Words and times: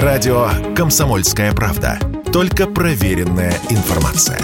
Радио 0.00 0.48
«Комсомольская 0.74 1.52
правда». 1.52 1.98
Только 2.32 2.66
проверенная 2.66 3.52
информация. 3.68 4.40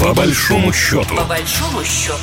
По 0.00 0.12
большому 0.12 0.72
счету. 0.72 1.14
По 1.14 1.22
большому 1.22 1.84
счету. 1.84 2.16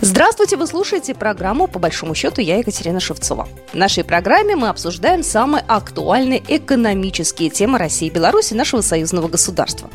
Здравствуйте, 0.00 0.56
вы 0.56 0.66
слушаете 0.66 1.14
программу 1.14 1.66
«По 1.66 1.78
большому 1.78 2.14
счету» 2.14 2.40
я 2.40 2.56
Екатерина 2.56 3.00
Шевцова. 3.00 3.46
В 3.70 3.76
нашей 3.76 4.02
программе 4.02 4.56
мы 4.56 4.68
обсуждаем 4.70 5.22
самые 5.22 5.62
актуальные 5.68 6.42
экономические 6.48 7.50
темы 7.50 7.76
России 7.76 8.06
и 8.06 8.10
Беларуси, 8.10 8.54
нашего 8.54 8.80
союзного 8.80 9.28
государства. 9.28 9.90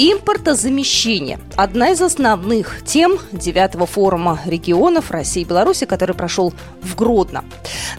Импортозамещение– 0.00 1.40
одна 1.56 1.90
из 1.90 2.00
основных 2.00 2.84
тем 2.84 3.18
девятого 3.32 3.84
форума 3.84 4.38
регионов 4.46 5.10
России 5.10 5.42
и 5.42 5.44
Беларуси, 5.44 5.86
который 5.86 6.14
прошел 6.14 6.54
в 6.80 6.94
Гродно. 6.94 7.44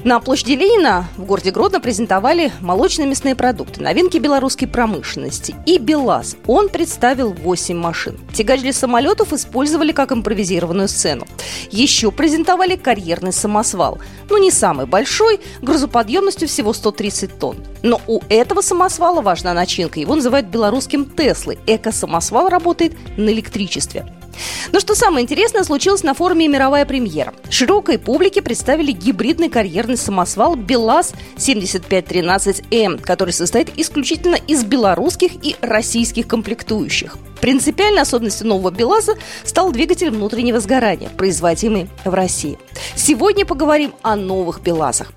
На 0.06 0.22
площади 0.22 0.54
Ленина 0.54 1.10
в 1.18 1.26
городе 1.26 1.52
Гродно 1.52 1.82
презентовали 1.82 2.54
молочные 2.62 3.06
мясные 3.06 3.36
продукты, 3.36 3.82
новинки 3.82 4.18
белорусской 4.18 4.66
промышленности 4.66 5.54
и 5.66 5.78
БелАЗ. 5.78 6.38
Он 6.48 6.70
представил 6.70 7.34
8 7.34 7.76
машин. 7.76 8.18
Тягач 8.34 8.62
для 8.62 8.72
самолетов 8.72 9.34
использовали 9.34 9.92
как 9.92 10.14
импровизированную 10.14 10.88
сцену. 10.88 11.28
Еще 11.70 12.12
презентовали 12.12 12.78
карьерный 12.78 13.34
самосвал. 13.34 14.00
Ну, 14.30 14.38
не 14.38 14.52
самый 14.52 14.86
большой, 14.86 15.42
грузоподъемностью 15.62 16.48
всего 16.48 16.72
130 16.72 17.40
тонн. 17.40 17.58
Но 17.84 18.02
у 18.08 18.22
этого 18.30 18.62
самосвала 18.62 19.22
важна 19.22 19.54
начинка. 19.54 20.00
Его 20.00 20.16
называют 20.16 20.48
белорусским 20.48 21.06
Теслой. 21.06 21.60
Эко-самосвал 21.90 22.50
работает 22.50 22.94
на 23.18 23.30
электричестве. 23.30 24.06
Но 24.72 24.80
что 24.80 24.96
самое 24.96 25.24
интересное, 25.24 25.64
случилось 25.64 26.04
на 26.04 26.14
форуме 26.14 26.48
«Мировая 26.48 26.86
премьера». 26.86 27.34
Широкой 27.50 28.00
публике 28.00 28.42
представили 28.42 28.94
гибридный 28.94 29.50
карьерный 29.50 29.98
самосвал 29.98 30.56
БелАЗ-7513М, 30.56 33.02
который 33.02 33.32
состоит 33.32 33.70
исключительно 33.76 34.36
из 34.36 34.64
белорусских 34.64 35.32
и 35.44 35.58
российских 35.62 36.26
комплектующих. 36.28 37.18
Принципиальной 37.42 38.04
особенностью 38.04 38.48
нового 38.48 38.72
БелАЗа 38.72 39.16
стал 39.44 39.74
двигатель 39.74 40.10
внутреннего 40.10 40.62
сгорания, 40.62 41.10
производимый 41.10 41.90
в 42.06 42.14
России. 42.14 42.58
Сегодня 42.96 43.46
поговорим 43.46 43.94
о 44.04 44.16
новых 44.16 44.62
БелАЗах. 44.62 45.12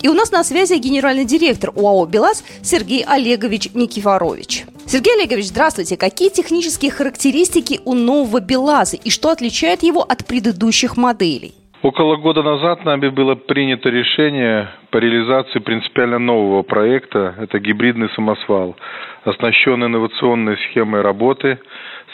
И 0.00 0.08
у 0.08 0.14
нас 0.14 0.32
на 0.32 0.42
связи 0.42 0.74
генеральный 0.74 1.24
директор 1.24 1.70
УАО 1.74 2.06
«БелАЗ» 2.06 2.42
Сергей 2.62 3.04
Олегович 3.04 3.70
Никифорович. 3.74 4.64
Сергей 4.90 5.16
Олегович, 5.20 5.48
здравствуйте. 5.48 5.98
Какие 5.98 6.30
технические 6.30 6.90
характеристики 6.90 7.78
у 7.84 7.92
нового 7.92 8.40
БелАЗа 8.40 8.96
и 8.96 9.10
что 9.10 9.28
отличает 9.28 9.82
его 9.82 10.00
от 10.00 10.26
предыдущих 10.26 10.96
моделей? 10.96 11.52
Около 11.82 12.16
года 12.16 12.42
назад 12.42 12.86
нами 12.86 13.10
было 13.10 13.34
принято 13.34 13.90
решение 13.90 14.70
по 14.90 14.96
реализации 14.96 15.58
принципиально 15.58 16.18
нового 16.18 16.62
проекта. 16.62 17.34
Это 17.38 17.58
гибридный 17.58 18.08
самосвал, 18.14 18.76
оснащенный 19.24 19.88
инновационной 19.88 20.56
схемой 20.56 21.02
работы, 21.02 21.58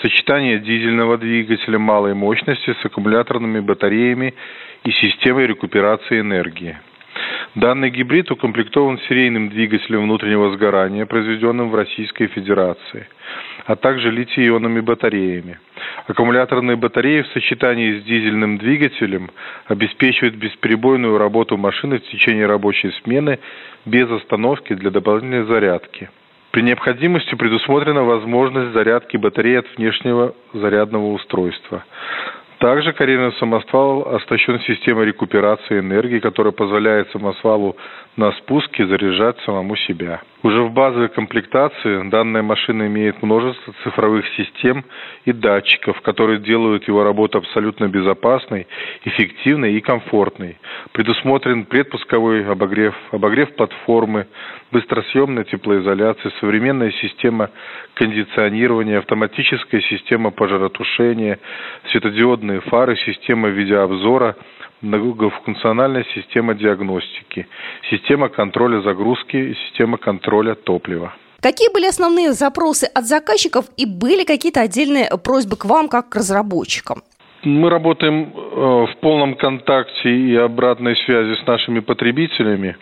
сочетание 0.03 0.59
дизельного 0.59 1.17
двигателя 1.17 1.79
малой 1.79 2.15
мощности 2.15 2.75
с 2.83 2.85
аккумуляторными 2.85 3.61
батареями 3.61 4.35
и 4.83 4.91
системой 4.91 5.47
рекуперации 5.47 6.19
энергии. 6.19 6.77
Данный 7.55 7.91
гибрид 7.91 8.33
укомплектован 8.33 8.99
серийным 9.09 9.49
двигателем 9.49 10.03
внутреннего 10.03 10.53
сгорания, 10.55 11.07
произведенным 11.07 11.71
в 11.71 11.75
Российской 11.77 12.27
Федерации, 12.27 13.07
а 13.67 13.77
также 13.77 14.11
литий-ионными 14.11 14.81
батареями. 14.81 15.61
Аккумуляторные 16.09 16.77
батареи 16.77 17.23
в 17.23 17.29
сочетании 17.29 18.01
с 18.01 18.03
дизельным 18.03 18.59
двигателем 18.59 19.31
обеспечивают 19.67 20.35
бесперебойную 20.35 21.17
работу 21.17 21.57
машины 21.57 21.99
в 21.99 22.09
течение 22.09 22.47
рабочей 22.47 22.91
смены 23.05 23.39
без 23.87 24.11
остановки 24.11 24.75
для 24.75 24.91
дополнительной 24.91 25.45
зарядки. 25.45 26.11
При 26.51 26.63
необходимости 26.63 27.37
предусмотрена 27.37 28.03
возможность 28.03 28.73
зарядки 28.73 29.17
батареи 29.17 29.57
от 29.59 29.67
внешнего 29.77 30.35
зарядного 30.53 31.13
устройства. 31.13 31.85
Также 32.59 32.93
карьерный 32.93 33.33
самосвал 33.35 34.15
оснащен 34.15 34.61
системой 34.61 35.07
рекуперации 35.07 35.81
энергии, 35.81 36.19
которая 36.19 36.53
позволяет 36.53 37.11
самосвалу 37.11 37.77
на 38.17 38.33
спуске 38.33 38.87
заряжать 38.87 39.39
самому 39.41 39.77
себя. 39.77 40.23
Уже 40.45 40.63
в 40.63 40.73
базовой 40.73 41.09
комплектации 41.09 42.09
данная 42.11 42.43
машина 42.43 42.87
имеет 42.87 43.23
множество 43.23 43.73
цифровых 43.83 44.27
систем 44.37 44.85
и 45.25 45.33
датчиков, 45.33 46.01
которые 46.03 46.39
делают 46.39 46.87
его 46.87 47.03
работу 47.03 47.39
абсолютно 47.39 47.89
безопасной, 47.89 48.67
эффективной 49.05 49.73
и 49.73 49.81
комфортной. 49.81 50.59
Предусмотрен 50.93 51.65
предпусковой 51.65 52.45
обогрев, 52.47 52.95
обогрев 53.11 53.55
платформы, 53.55 54.27
быстросъемная 54.71 55.45
теплоизоляция, 55.45 56.31
современная 56.41 56.93
система 56.93 57.51
кондиционирования, 57.95 58.99
автоматическая 58.99 59.81
система 59.81 60.31
пожаротушения, 60.31 61.39
светодиодные 62.45 62.61
фары, 62.61 62.97
система 62.97 63.49
видеообзора– 63.49 64.37
многофункциональная 64.83 66.05
система 66.15 66.55
диагностики, 66.55 67.47
система 67.91 68.29
контроля 68.29 68.83
загрузки 68.83 69.37
и 69.37 69.55
система 69.67 69.97
контроля 69.97 70.55
топлива. 70.55 71.15
Какие 71.41 71.73
были 71.73 71.87
основные 71.87 72.33
запросы 72.33 72.85
от 72.85 73.05
заказчиков 73.07 73.65
и 73.79 73.87
были 73.87 74.25
какие-то 74.25 74.61
отдельные 74.61 75.09
просьбы 75.23 75.57
к 75.57 75.65
вам, 75.65 75.89
как 75.89 76.11
к 76.11 76.17
разработчикам? 76.17 77.03
Мы 77.45 77.69
работаем 77.69 78.33
э, 78.35 78.87
в 78.91 78.97
полном 79.01 79.35
контакте 79.35 80.09
и 80.09 80.35
обратной 80.37 80.97
связи 81.05 81.35
с 81.43 81.47
нашими 81.47 81.81
потребителями, 81.81 82.77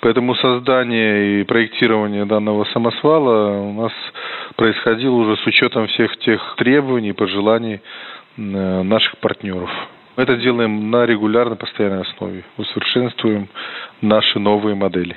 поэтому 0.00 0.34
создание 0.34 1.40
и 1.40 1.44
проектирование 1.44 2.26
данного 2.26 2.64
самосвала 2.72 3.58
у 3.60 3.72
нас 3.72 3.92
происходило 4.56 5.14
уже 5.14 5.36
с 5.38 5.46
учетом 5.46 5.86
всех 5.88 6.18
тех 6.18 6.54
требований 6.58 7.10
и 7.10 7.12
пожеланий 7.12 7.80
наших 8.36 9.18
партнеров. 9.18 9.70
Мы 10.16 10.22
это 10.22 10.36
делаем 10.36 10.90
на 10.90 11.06
регулярной, 11.06 11.56
постоянной 11.56 12.02
основе. 12.02 12.44
Усовершенствуем 12.56 13.48
наши 14.00 14.38
новые 14.38 14.74
модели. 14.74 15.16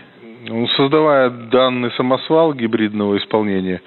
Ну, 0.50 0.66
создавая 0.70 1.30
данный 1.30 1.92
самосвал 1.92 2.54
гибридного 2.54 3.18
исполнения, 3.18 3.82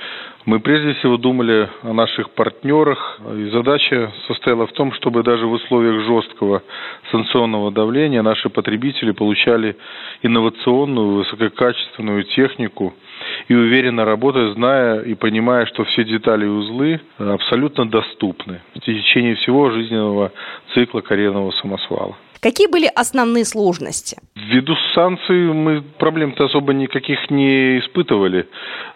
мы 0.46 0.58
прежде 0.58 0.94
всего 0.94 1.16
думали 1.16 1.68
о 1.82 1.92
наших 1.92 2.30
партнерах, 2.30 3.20
и 3.34 3.50
задача 3.50 4.10
состояла 4.26 4.66
в 4.66 4.72
том, 4.72 4.92
чтобы 4.92 5.22
даже 5.22 5.46
в 5.46 5.52
условиях 5.52 6.02
жесткого 6.04 6.62
санкционного 7.10 7.70
давления 7.70 8.22
наши 8.22 8.48
потребители 8.48 9.12
получали 9.12 9.76
инновационную, 10.22 11.18
высококачественную 11.18 12.24
технику 12.24 12.94
и 13.50 13.54
уверенно 13.54 14.04
работая, 14.04 14.52
зная 14.54 15.00
и 15.00 15.14
понимая, 15.14 15.66
что 15.66 15.82
все 15.84 16.04
детали 16.04 16.44
и 16.44 16.48
узлы 16.48 17.00
абсолютно 17.18 17.84
доступны 17.84 18.60
в 18.76 18.78
течение 18.78 19.34
всего 19.34 19.72
жизненного 19.72 20.30
цикла 20.72 21.00
карьерного 21.00 21.50
самосвала. 21.60 22.14
Какие 22.40 22.68
были 22.68 22.86
основные 22.86 23.44
сложности? 23.44 24.16
Ввиду 24.36 24.74
санкций 24.94 25.52
мы 25.52 25.82
проблем-то 25.82 26.44
особо 26.44 26.72
никаких 26.72 27.28
не 27.30 27.80
испытывали. 27.80 28.46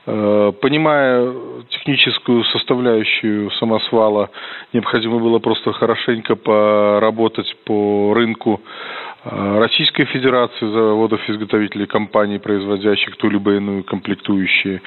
Э, 0.06 0.52
понимая 0.62 1.34
техническую 1.68 2.44
составляющую 2.44 3.50
самосвала, 3.50 4.30
необходимо 4.72 5.18
было 5.18 5.40
просто 5.40 5.72
хорошенько 5.72 6.36
поработать 6.36 7.54
по 7.64 8.14
рынку 8.14 8.60
э, 8.62 9.13
Российской 9.24 10.04
Федерации 10.04 10.66
заводов-изготовителей 10.66 11.86
компаний, 11.86 12.38
производящих 12.38 13.16
ту 13.16 13.30
либо 13.30 13.54
иную 13.54 13.82
комплектующие, 13.84 14.82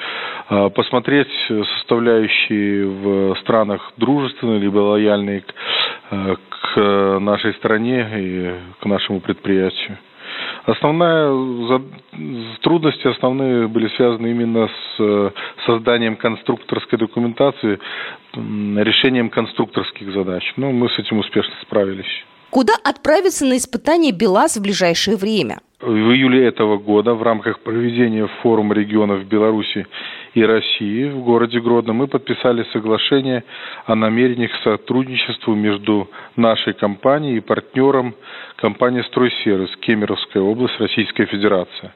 э, 0.50 0.70
посмотреть 0.70 1.30
составляющие 1.48 2.86
в 2.86 3.36
странах 3.40 3.92
дружественные 3.96 4.60
либо 4.60 4.78
лояльные 4.78 5.42
к 6.10 7.18
нашей 7.20 7.54
стране 7.54 8.08
и 8.16 8.54
к 8.80 8.86
нашему 8.86 9.20
предприятию. 9.20 9.98
Основная 10.64 11.80
трудности 12.62 13.06
основные 13.06 13.68
были 13.68 13.88
связаны 13.96 14.28
именно 14.30 14.68
с 14.68 15.00
э, 15.00 15.30
созданием 15.66 16.16
конструкторской 16.16 16.98
документации, 16.98 17.78
решением 18.34 19.30
конструкторских 19.30 20.12
задач. 20.12 20.52
Но 20.56 20.70
мы 20.72 20.88
с 20.90 20.98
этим 20.98 21.18
успешно 21.18 21.54
справились. 21.62 22.24
Куда 22.50 22.72
отправиться 22.82 23.44
на 23.44 23.56
испытание 23.56 24.12
БелАЗ 24.12 24.56
в 24.56 24.62
ближайшее 24.62 25.16
время? 25.16 25.58
В 25.80 25.86
июле 25.86 26.46
этого 26.46 26.78
года 26.78 27.14
в 27.14 27.22
рамках 27.22 27.60
проведения 27.60 28.26
форума 28.42 28.74
регионов 28.74 29.24
Беларуси 29.26 29.86
и 30.34 30.42
России 30.42 31.10
в 31.10 31.22
городе 31.22 31.60
Гродно 31.60 31.92
мы 31.92 32.08
подписали 32.08 32.64
соглашение 32.72 33.44
о 33.86 33.94
намерениях 33.94 34.50
к 34.50 34.62
сотрудничеству 34.64 35.54
между 35.54 36.08
нашей 36.36 36.72
компанией 36.72 37.36
и 37.36 37.40
партнером 37.40 38.14
компании 38.56 39.02
«Стройсервис» 39.02 39.76
Кемеровская 39.76 40.42
область, 40.42 40.80
Российская 40.80 41.26
Федерация. 41.26 41.94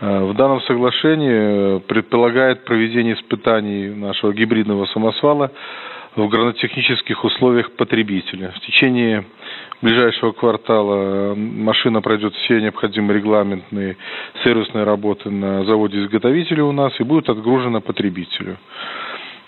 Э, 0.00 0.24
в 0.24 0.34
данном 0.34 0.60
соглашении 0.62 1.80
предполагает 1.80 2.64
проведение 2.64 3.14
испытаний 3.14 3.88
нашего 3.88 4.32
гибридного 4.32 4.86
самосвала 4.86 5.50
в 6.16 6.28
гранотехнических 6.28 7.24
условиях 7.24 7.72
потребителя. 7.72 8.52
В 8.56 8.60
течение 8.60 9.24
ближайшего 9.82 10.32
квартала 10.32 11.34
машина 11.34 12.00
пройдет 12.00 12.34
все 12.34 12.60
необходимые 12.60 13.18
регламентные 13.18 13.96
сервисные 14.42 14.84
работы 14.84 15.30
на 15.30 15.64
заводе-изготовителе 15.64 16.62
у 16.62 16.72
нас 16.72 16.92
и 16.98 17.04
будет 17.04 17.28
отгружена 17.28 17.80
потребителю. 17.80 18.58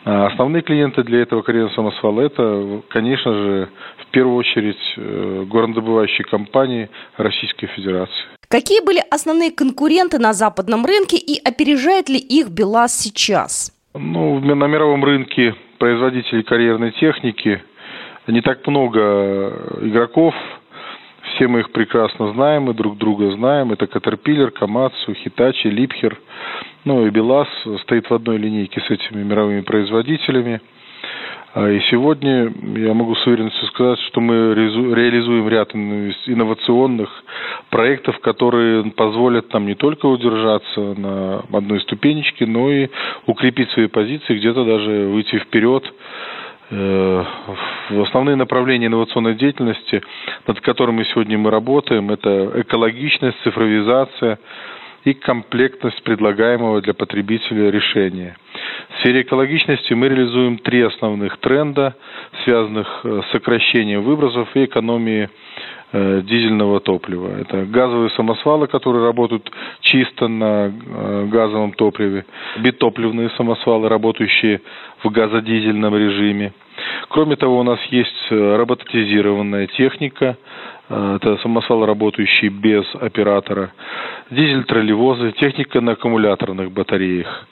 А 0.04 0.26
основные 0.28 0.62
клиенты 0.62 1.02
для 1.02 1.22
этого 1.22 1.42
карьерного 1.42 1.74
самосвала 1.74 2.20
это, 2.20 2.82
конечно 2.88 3.32
же, 3.32 3.68
в 3.98 4.06
первую 4.12 4.36
очередь 4.36 4.78
э, 4.96 5.44
горнодобывающие 5.48 6.24
компании 6.24 6.88
Российской 7.16 7.66
Федерации. 7.66 8.24
Какие 8.48 8.84
были 8.86 9.02
основные 9.10 9.50
конкуренты 9.50 10.20
на 10.20 10.32
западном 10.32 10.86
рынке 10.86 11.16
и 11.16 11.40
опережает 11.44 12.08
ли 12.08 12.18
их 12.18 12.50
БелАЗ 12.50 12.96
сейчас? 12.96 13.72
Ну, 13.94 14.38
на 14.38 14.66
мировом 14.66 15.02
рынке 15.04 15.56
производителей 15.78 16.44
карьерной 16.44 16.92
техники 16.92 17.60
не 18.26 18.40
так 18.40 18.66
много 18.66 19.52
игроков. 19.80 20.34
Все 21.34 21.48
мы 21.48 21.60
их 21.60 21.70
прекрасно 21.72 22.32
знаем, 22.32 22.64
мы 22.64 22.74
друг 22.74 22.98
друга 22.98 23.30
знаем. 23.32 23.72
Это 23.72 23.86
Caterpillar, 23.86 24.52
Komatsu, 24.52 25.16
Hitachi, 25.24 25.64
Liebherr. 25.64 26.16
Ну 26.84 27.06
и 27.06 27.10
БелАЗ 27.10 27.48
стоит 27.82 28.08
в 28.08 28.14
одной 28.14 28.38
линейке 28.38 28.80
с 28.80 28.90
этими 28.90 29.22
мировыми 29.22 29.60
производителями. 29.62 30.60
А, 31.56 31.70
и 31.70 31.80
сегодня 31.90 32.52
я 32.76 32.92
могу 32.92 33.14
с 33.14 33.26
уверенностью 33.26 33.66
сказать, 33.68 33.98
что 34.08 34.20
мы 34.20 34.54
реализуем 34.54 35.48
ряд 35.48 35.74
инновационных 35.74 37.08
проектов, 37.70 38.18
которые 38.20 38.84
позволят 38.90 39.50
нам 39.54 39.66
не 39.66 39.74
только 39.74 40.04
удержаться 40.04 40.80
на 40.80 41.38
одной 41.52 41.80
ступенечке, 41.80 42.44
но 42.44 42.70
и 42.70 42.88
укрепить 43.26 43.70
свои 43.70 43.86
позиции, 43.86 44.36
где-то 44.36 44.64
даже 44.64 45.06
выйти 45.06 45.38
вперед 45.38 45.82
э, 46.70 47.24
основные 47.90 48.36
направления 48.36 48.86
инновационной 48.86 49.34
деятельности, 49.34 50.02
над 50.46 50.60
которыми 50.60 51.04
сегодня 51.04 51.38
мы 51.38 51.50
работаем, 51.50 52.10
это 52.10 52.52
экологичность, 52.60 53.36
цифровизация, 53.44 54.38
и 55.06 55.14
комплектность 55.14 56.02
предлагаемого 56.02 56.82
для 56.82 56.92
потребителя 56.92 57.70
решения. 57.70 58.36
В 58.90 59.00
сфере 59.00 59.22
экологичности 59.22 59.92
мы 59.94 60.08
реализуем 60.08 60.58
три 60.58 60.82
основных 60.82 61.38
тренда, 61.38 61.94
связанных 62.42 62.88
э, 63.04 63.22
с 63.28 63.30
сокращением 63.30 64.02
выбросов 64.02 64.48
и 64.56 64.64
экономией 64.64 65.28
э, 65.92 66.22
дизельного 66.24 66.80
топлива. 66.80 67.28
Это 67.40 67.64
газовые 67.66 68.10
самосвалы, 68.10 68.66
которые 68.66 69.04
работают 69.04 69.48
чисто 69.80 70.26
на 70.26 70.72
э, 70.74 71.26
газовом 71.30 71.72
топливе, 71.74 72.26
битопливные 72.58 73.30
самосвалы, 73.36 73.88
работающие 73.88 74.60
в 75.04 75.08
газодизельном 75.10 75.94
режиме. 75.96 76.52
Кроме 77.08 77.36
того, 77.36 77.60
у 77.60 77.62
нас 77.62 77.80
есть 77.90 78.26
роботизированная 78.30 79.66
техника, 79.68 80.36
Э, 80.88 81.16
это 81.16 81.36
самосвал, 81.38 81.84
работающий 81.86 82.48
без 82.48 82.84
оператора, 82.94 83.72
дизель-троллейвозы, 84.30 85.32
техника 85.32 85.80
на 85.80 85.92
аккумуляторных 85.92 86.70
батареях. 86.70 87.46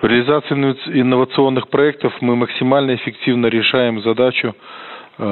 В 0.00 0.06
реализации 0.06 0.54
инновационных 1.00 1.68
проектов 1.68 2.12
мы 2.20 2.34
максимально 2.34 2.94
эффективно 2.94 3.46
решаем 3.46 4.00
задачу, 4.02 4.48
э, 4.48 4.54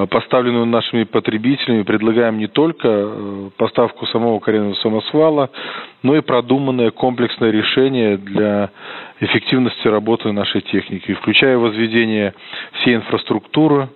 поставленную 0.06 0.66
нашими 0.66 1.04
потребителями, 1.04 1.82
предлагаем 1.82 2.38
не 2.38 2.48
только 2.48 2.88
э, 2.88 3.50
поставку 3.56 4.06
самого 4.06 4.38
коренного 4.38 4.74
самосвала, 4.74 5.50
но 6.02 6.16
и 6.16 6.20
продуманное 6.20 6.90
комплексное 6.90 7.50
решение 7.50 8.16
для 8.18 8.70
эффективности 9.20 9.88
работы 9.88 10.32
нашей 10.32 10.60
техники, 10.60 11.14
включая 11.14 11.56
возведение 11.58 12.34
всей 12.80 12.96
инфраструктуры, 12.96 13.88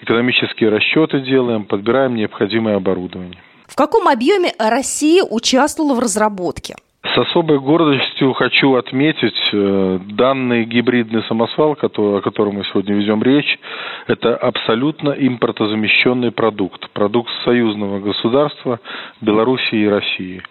экономические 0.00 0.70
расчеты 0.70 1.20
делаем, 1.20 1.64
подбираем 1.64 2.14
необходимое 2.14 2.76
оборудование. 2.76 3.38
В 3.66 3.76
каком 3.76 4.08
объеме 4.08 4.52
Россия 4.58 5.22
участвовала 5.22 5.94
в 5.94 5.98
разработке? 5.98 6.76
С 7.14 7.18
особой 7.18 7.60
гордостью 7.60 8.32
хочу 8.32 8.74
отметить 8.74 9.38
э, 9.52 9.98
данный 10.08 10.64
гибридный 10.64 11.22
самосвал, 11.24 11.72
о 11.72 12.20
котором 12.20 12.54
мы 12.54 12.64
сегодня 12.64 12.94
ведем 12.94 13.22
речь. 13.22 13.58
Это 14.06 14.36
абсолютно 14.36 15.10
импортозамещенный 15.10 16.32
продукт. 16.32 16.90
Продукт 16.90 17.30
союзного 17.44 18.00
государства 18.00 18.80
Белоруссии 19.20 19.78
и 19.78 19.88
России. 19.88 20.42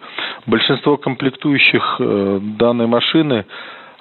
Большинство 0.46 0.96
комплектующих 0.96 1.96
э, 1.98 2.40
данной 2.58 2.86
машины 2.86 3.44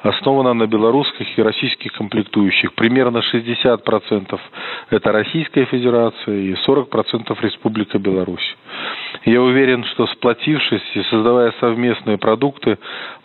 основана 0.06 0.54
на 0.54 0.68
белорусских 0.68 1.38
и 1.38 1.42
российских 1.42 1.94
комплектующих. 1.94 2.74
Примерно 2.74 3.22
60% 3.34 4.40
это 4.92 5.12
Российская 5.12 5.66
Федерация 5.66 6.36
и 6.36 6.54
40% 6.54 7.36
Республика 7.42 7.98
Беларусь. 7.98 8.56
Я 9.26 9.42
уверен, 9.42 9.84
что 9.86 10.06
сплотившись 10.08 10.84
и 10.94 11.02
создавая 11.04 11.54
совместные 11.60 12.18
продукты, 12.18 12.78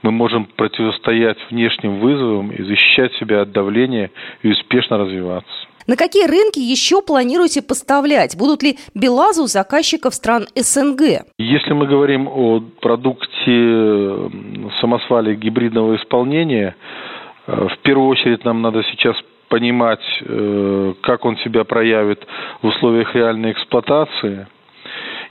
мы 0.02 0.10
можем 0.10 0.46
противостоять 0.56 1.38
внешним 1.50 1.98
вызовам 1.98 2.50
и 2.50 2.62
защищать 2.62 3.12
себя 3.14 3.42
от 3.42 3.52
давления 3.52 4.10
и 4.42 4.50
успешно 4.50 4.96
развиваться. 4.96 5.69
На 5.86 5.96
какие 5.96 6.26
рынки 6.26 6.58
еще 6.58 7.02
планируете 7.02 7.62
поставлять? 7.62 8.36
Будут 8.36 8.62
ли 8.62 8.76
БелАЗы 8.94 9.42
у 9.42 9.46
заказчиков 9.46 10.14
стран 10.14 10.46
СНГ? 10.54 11.26
Если 11.38 11.72
мы 11.72 11.86
говорим 11.86 12.28
о 12.28 12.60
продукте 12.80 14.30
самосвале 14.80 15.34
гибридного 15.34 15.96
исполнения, 15.96 16.76
э, 17.46 17.68
в 17.68 17.78
первую 17.78 18.08
очередь 18.08 18.44
нам 18.44 18.62
надо 18.62 18.82
сейчас 18.84 19.16
понимать, 19.48 20.00
э, 20.22 20.94
как 21.02 21.24
он 21.24 21.36
себя 21.38 21.64
проявит 21.64 22.24
в 22.62 22.68
условиях 22.68 23.14
реальной 23.14 23.52
эксплуатации. 23.52 24.46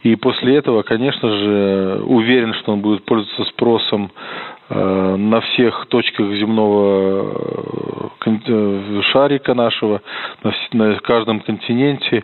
И 0.04 0.16
после 0.16 0.58
этого, 0.58 0.84
конечно 0.84 1.30
же, 1.30 2.04
уверен, 2.06 2.54
что 2.56 2.74
он 2.74 2.82
будет 2.82 3.04
пользоваться 3.04 3.44
спросом 3.46 4.12
на 4.70 5.42
всех 5.42 5.88
точках 5.88 6.32
земного 6.34 8.12
э, 8.26 8.38
э, 8.46 9.02
шарика 9.12 9.54
нашего, 9.56 10.02
на 10.74 10.96
каждом 11.00 11.40
континенте. 11.42 12.24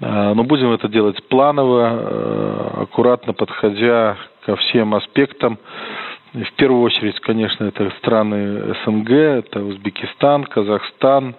Но 0.00 0.42
будем 0.42 0.72
это 0.72 0.88
делать 0.88 1.22
планово, 1.28 2.82
аккуратно 2.82 3.32
подходя 3.32 4.16
ко 4.44 4.56
всем 4.56 4.92
аспектам. 4.94 5.56
В 6.32 6.52
первую 6.56 6.82
очередь, 6.82 7.20
конечно, 7.20 7.64
это 7.64 7.90
страны 7.98 8.74
СНГ, 8.84 9.10
это 9.10 9.62
Узбекистан, 9.62 10.44
Казахстан, 10.44 11.36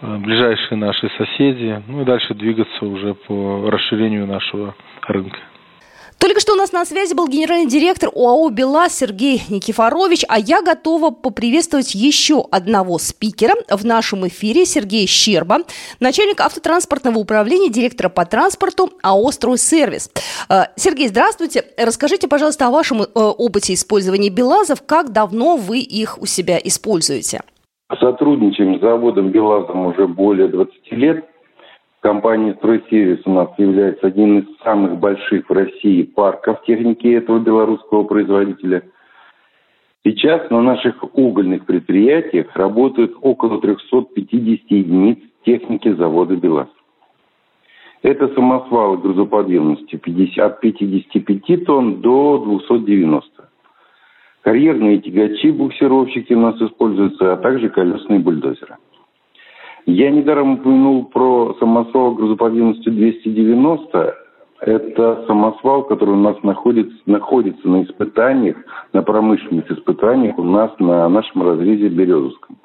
ближайшие 0.00 0.78
наши 0.78 1.10
соседи, 1.18 1.82
ну 1.86 2.00
и 2.00 2.04
дальше 2.04 2.32
двигаться 2.34 2.86
уже 2.86 3.14
по 3.14 3.68
расширению 3.70 4.26
нашего 4.26 4.74
рынка. 5.06 5.38
Только 6.20 6.38
что 6.38 6.52
у 6.52 6.56
нас 6.56 6.70
на 6.72 6.84
связи 6.84 7.14
был 7.14 7.26
генеральный 7.28 7.66
директор 7.66 8.10
ОАО 8.14 8.50
«БелАЗ» 8.50 8.92
Сергей 8.92 9.40
Никифорович, 9.48 10.22
а 10.28 10.38
я 10.38 10.60
готова 10.60 11.10
поприветствовать 11.10 11.94
еще 11.94 12.44
одного 12.50 12.98
спикера 12.98 13.54
в 13.70 13.86
нашем 13.86 14.28
эфире, 14.28 14.66
Сергей 14.66 15.06
Щерба, 15.06 15.60
начальник 15.98 16.42
автотранспортного 16.42 17.18
управления, 17.18 17.70
директора 17.70 18.10
по 18.10 18.26
транспорту 18.26 18.90
АО 19.02 19.30
«Стройсервис». 19.30 20.10
Э, 20.50 20.64
Сергей, 20.76 21.08
здравствуйте. 21.08 21.64
Расскажите, 21.78 22.28
пожалуйста, 22.28 22.66
о 22.66 22.70
вашем 22.70 23.00
э, 23.00 23.06
опыте 23.14 23.72
использования 23.72 24.28
«БелАЗов», 24.28 24.82
как 24.84 25.12
давно 25.12 25.56
вы 25.56 25.78
их 25.78 26.20
у 26.20 26.26
себя 26.26 26.58
используете? 26.62 27.40
Сотрудничаем 27.98 28.78
с 28.78 28.82
заводом 28.82 29.30
«БелАЗом» 29.30 29.86
уже 29.86 30.06
более 30.06 30.48
20 30.48 30.92
лет. 30.92 31.24
Компания 32.00 32.54
«Стройсервис» 32.54 33.20
у 33.26 33.30
нас 33.30 33.50
является 33.58 34.06
одним 34.06 34.38
из 34.38 34.58
самых 34.64 34.98
больших 34.98 35.50
в 35.50 35.52
России 35.52 36.02
парков 36.02 36.62
техники 36.64 37.06
этого 37.06 37.38
белорусского 37.40 38.04
производителя. 38.04 38.84
Сейчас 40.02 40.48
на 40.48 40.62
наших 40.62 41.04
угольных 41.14 41.66
предприятиях 41.66 42.56
работают 42.56 43.12
около 43.20 43.60
350 43.60 44.70
единиц 44.70 45.18
техники 45.44 45.92
завода 45.92 46.36
«БелАЗ». 46.36 46.68
Это 48.02 48.28
самосвалы 48.28 48.96
грузоподъемностью 48.96 49.98
50, 49.98 50.38
от 50.38 50.60
55 50.60 51.66
тонн 51.66 52.00
до 52.00 52.38
290. 52.38 53.46
Карьерные 54.40 55.02
тягачи-буксировщики 55.02 56.32
у 56.32 56.40
нас 56.40 56.58
используются, 56.62 57.34
а 57.34 57.36
также 57.36 57.68
колесные 57.68 58.20
бульдозеры– 58.20 58.76
я 59.86 60.10
недаром 60.10 60.54
упомянул 60.54 61.06
про 61.06 61.56
самосвал 61.58 62.14
грузоподъемностью 62.14 62.92
290. 62.92 64.14
Это 64.60 65.24
самосвал, 65.26 65.84
который 65.84 66.14
у 66.14 66.18
нас 66.18 66.42
находится, 66.42 66.96
находится 67.06 67.66
на 67.66 67.84
испытаниях, 67.84 68.56
на 68.92 69.02
промышленных 69.02 69.70
испытаниях 69.70 70.38
у 70.38 70.44
нас 70.44 70.70
на 70.78 71.08
нашем 71.08 71.42
разрезе 71.42 71.88
Березовском. 71.88 72.58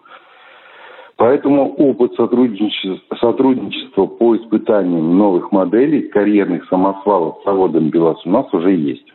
Поэтому 1.17 1.73
опыт 1.75 2.13
сотрудничества, 2.15 3.15
сотрудничества 3.15 4.05
по 4.05 4.35
испытаниям 4.35 5.17
новых 5.17 5.53
моделей 5.53 6.09
карьерных 6.09 6.67
самосвалов 6.67 7.37
с 7.41 7.45
заводом 7.45 7.89
БелАЗ 7.89 8.25
у 8.25 8.29
нас 8.29 8.53
уже 8.53 8.73
есть. 8.73 9.05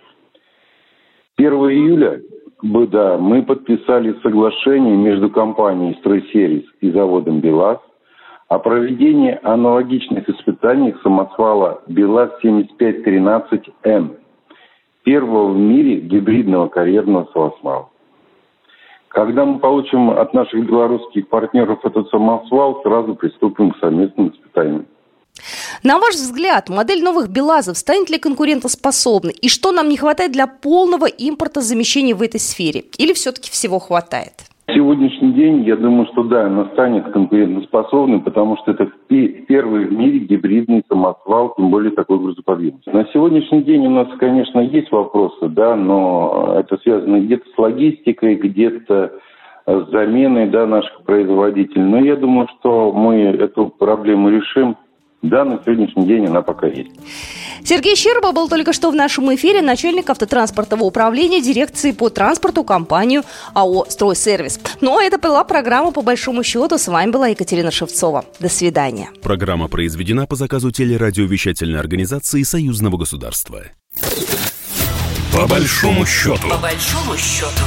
1 1.36 1.52
июля 1.52 2.20
да, 2.62 3.18
мы 3.18 3.42
подписали 3.42 4.14
соглашение 4.22 4.96
между 4.96 5.30
компанией 5.30 5.96
«Стройсервис» 6.00 6.64
и 6.80 6.90
заводом 6.90 7.40
БелАЗ 7.40 7.78
о 8.50 8.58
проведении 8.58 9.38
аналогичных 9.44 10.28
испытаний 10.28 10.94
самосвала 11.04 11.82
БелАЗ-7513М, 11.86 14.16
первого 15.04 15.52
в 15.52 15.56
мире 15.56 16.00
гибридного 16.00 16.66
карьерного 16.66 17.28
самосвала. 17.32 17.88
Когда 19.06 19.44
мы 19.44 19.60
получим 19.60 20.10
от 20.10 20.34
наших 20.34 20.66
белорусских 20.66 21.28
партнеров 21.28 21.78
этот 21.84 22.10
самосвал, 22.10 22.82
сразу 22.82 23.14
приступим 23.14 23.70
к 23.70 23.78
совместным 23.78 24.30
испытаниям. 24.30 24.86
На 25.84 26.00
ваш 26.00 26.16
взгляд, 26.16 26.68
модель 26.68 27.04
новых 27.04 27.28
БелАЗов 27.28 27.78
станет 27.78 28.10
ли 28.10 28.18
конкурентоспособной? 28.18 29.32
И 29.32 29.48
что 29.48 29.70
нам 29.70 29.88
не 29.88 29.96
хватает 29.96 30.32
для 30.32 30.48
полного 30.48 31.06
импорта 31.06 31.60
замещения 31.60 32.16
в 32.16 32.22
этой 32.22 32.40
сфере? 32.40 32.82
Или 32.98 33.12
все-таки 33.12 33.48
всего 33.48 33.78
хватает? 33.78 34.49
Сегодняшний 34.74 35.32
день, 35.32 35.64
я 35.64 35.76
думаю, 35.76 36.06
что 36.12 36.22
да, 36.24 36.46
она 36.46 36.66
станет 36.72 37.10
конкурентоспособной, 37.10 38.20
потому 38.20 38.56
что 38.58 38.72
это 38.72 38.88
первый 39.08 39.86
в 39.86 39.92
мире 39.92 40.20
гибридный 40.20 40.84
самосвал, 40.88 41.54
тем 41.56 41.70
более 41.70 41.92
такой 41.92 42.18
грузоподъемности. 42.18 42.88
На 42.90 43.06
сегодняшний 43.12 43.62
день 43.62 43.86
у 43.86 43.90
нас, 43.90 44.08
конечно, 44.18 44.60
есть 44.60 44.90
вопросы, 44.92 45.48
да, 45.48 45.76
но 45.76 46.56
это 46.58 46.76
связано 46.78 47.20
где-то 47.20 47.44
с 47.48 47.58
логистикой, 47.58 48.36
где-то 48.36 49.12
с 49.66 49.90
заменой 49.90 50.48
да, 50.48 50.66
наших 50.66 51.02
производителей. 51.02 51.82
Но 51.82 51.98
я 51.98 52.16
думаю, 52.16 52.48
что 52.58 52.92
мы 52.92 53.16
эту 53.16 53.66
проблему 53.66 54.30
решим 54.30 54.76
да, 55.22 55.44
на 55.44 55.60
сегодняшний 55.62 56.06
день 56.06 56.26
она 56.26 56.42
пока 56.42 56.66
есть. 56.66 56.90
Сергей 57.62 57.94
Щерба 57.94 58.32
был 58.32 58.48
только 58.48 58.72
что 58.72 58.90
в 58.90 58.94
нашем 58.94 59.34
эфире 59.34 59.60
начальник 59.60 60.08
автотранспортного 60.08 60.84
управления 60.84 61.42
дирекции 61.42 61.92
по 61.92 62.08
транспорту 62.08 62.64
компанию 62.64 63.22
АО 63.52 63.84
«Стройсервис». 63.88 64.58
Ну, 64.80 64.98
а 64.98 65.02
это 65.04 65.18
была 65.18 65.44
программа 65.44 65.92
«По 65.92 66.02
большому 66.02 66.42
счету». 66.42 66.78
С 66.78 66.88
вами 66.88 67.10
была 67.10 67.28
Екатерина 67.28 67.70
Шевцова. 67.70 68.24
До 68.40 68.48
свидания. 68.48 69.10
Программа 69.22 69.68
произведена 69.68 70.26
по 70.26 70.36
заказу 70.36 70.70
телерадиовещательной 70.70 71.78
организации 71.78 72.42
Союзного 72.42 72.96
государства. 72.96 73.64
По 75.32 75.46
большому 75.46 76.06
счету. 76.06 76.48
По 76.48 76.58
большому 76.58 77.16
счету. 77.16 77.64